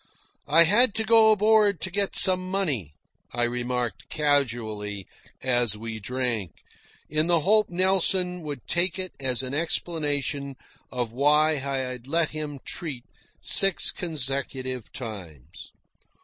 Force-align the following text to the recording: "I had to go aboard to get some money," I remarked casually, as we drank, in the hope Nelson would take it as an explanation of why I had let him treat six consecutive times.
"I 0.47 0.63
had 0.63 0.95
to 0.95 1.03
go 1.03 1.29
aboard 1.29 1.79
to 1.81 1.91
get 1.91 2.15
some 2.15 2.49
money," 2.49 2.95
I 3.33 3.43
remarked 3.43 4.09
casually, 4.09 5.05
as 5.43 5.77
we 5.77 5.99
drank, 5.99 6.53
in 7.07 7.27
the 7.27 7.41
hope 7.41 7.69
Nelson 7.69 8.41
would 8.41 8.65
take 8.67 8.97
it 8.97 9.11
as 9.19 9.43
an 9.43 9.53
explanation 9.53 10.55
of 10.91 11.11
why 11.13 11.51
I 11.51 11.77
had 11.79 12.07
let 12.07 12.29
him 12.29 12.57
treat 12.65 13.03
six 13.41 13.91
consecutive 13.91 14.91
times. 14.91 15.69